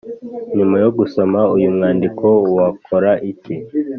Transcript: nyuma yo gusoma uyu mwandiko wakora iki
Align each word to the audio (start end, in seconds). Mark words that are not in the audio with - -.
nyuma 0.57 0.75
yo 0.83 0.89
gusoma 0.97 1.39
uyu 1.55 1.69
mwandiko 1.75 2.27
wakora 2.55 3.11
iki 3.31 3.55